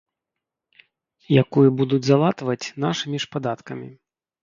Якую 1.43 1.67
будуць 1.83 2.01
залатваць 2.09 2.61
нашымі 2.89 3.17
ж 3.27 3.35
падаткамі. 3.37 3.97